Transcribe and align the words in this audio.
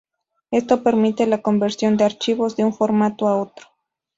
Esto 0.49 0.81
permite 0.81 1.27
la 1.27 1.43
conversión 1.43 1.95
de 1.95 2.05
archivos 2.05 2.55
de 2.55 2.63
un 2.65 2.73
formato 2.73 3.27
a 3.27 3.37
otro. 3.39 3.67